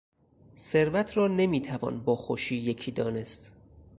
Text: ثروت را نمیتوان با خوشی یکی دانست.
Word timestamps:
ثروت 0.57 1.17
را 1.17 1.27
نمیتوان 1.27 2.03
با 2.03 2.15
خوشی 2.15 2.55
یکی 2.55 2.91
دانست. 2.91 3.53